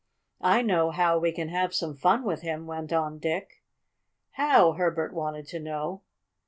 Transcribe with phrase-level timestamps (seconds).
[0.41, 3.61] "I know how we can have some fun with him," went on Dick.
[4.31, 6.01] "How?" Herbert wanted to know.